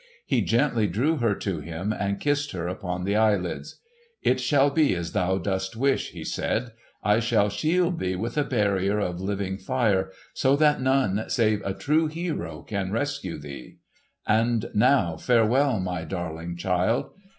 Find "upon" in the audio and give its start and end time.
2.67-3.03